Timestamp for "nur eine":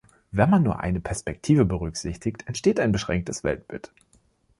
0.63-0.99